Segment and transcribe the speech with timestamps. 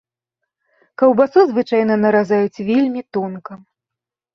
[1.01, 3.53] Каўбасу звычайна наразаюць вельмі тонка.